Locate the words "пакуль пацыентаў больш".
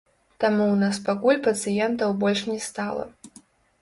1.09-2.41